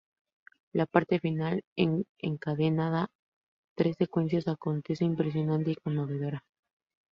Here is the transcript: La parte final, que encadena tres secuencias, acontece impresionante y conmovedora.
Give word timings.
La 0.73 0.87
parte 0.87 1.19
final, 1.19 1.61
que 1.75 2.03
encadena 2.21 3.05
tres 3.77 3.97
secuencias, 3.99 4.47
acontece 4.47 5.05
impresionante 5.05 5.69
y 5.69 5.75
conmovedora. 5.75 6.43